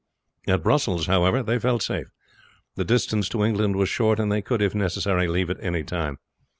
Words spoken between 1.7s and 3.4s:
safe; the distance